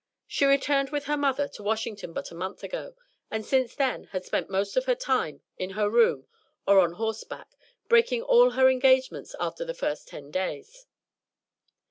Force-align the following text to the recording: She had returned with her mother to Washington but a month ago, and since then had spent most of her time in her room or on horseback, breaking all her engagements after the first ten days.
She 0.25 0.45
had 0.45 0.49
returned 0.49 0.89
with 0.89 1.03
her 1.03 1.15
mother 1.15 1.47
to 1.49 1.61
Washington 1.61 2.11
but 2.11 2.31
a 2.31 2.33
month 2.33 2.63
ago, 2.63 2.95
and 3.29 3.45
since 3.45 3.75
then 3.75 4.05
had 4.05 4.25
spent 4.25 4.49
most 4.49 4.75
of 4.75 4.85
her 4.85 4.95
time 4.95 5.43
in 5.59 5.69
her 5.77 5.91
room 5.91 6.25
or 6.67 6.79
on 6.79 6.93
horseback, 6.93 7.51
breaking 7.87 8.23
all 8.23 8.49
her 8.49 8.67
engagements 8.67 9.35
after 9.39 9.63
the 9.63 9.75
first 9.75 10.07
ten 10.07 10.31
days. 10.31 10.87